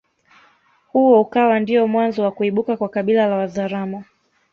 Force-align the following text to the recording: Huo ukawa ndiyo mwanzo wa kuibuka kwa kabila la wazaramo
Huo 0.91 1.21
ukawa 1.21 1.59
ndiyo 1.59 1.87
mwanzo 1.87 2.23
wa 2.23 2.31
kuibuka 2.31 2.77
kwa 2.77 2.89
kabila 2.89 3.27
la 3.27 3.35
wazaramo 3.35 4.03